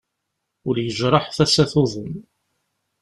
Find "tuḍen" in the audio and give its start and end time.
1.71-2.13